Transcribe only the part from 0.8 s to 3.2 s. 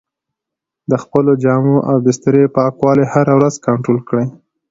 د خپلو جامو او بسترې پاکوالی